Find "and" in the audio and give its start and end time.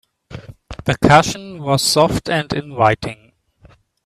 2.27-2.51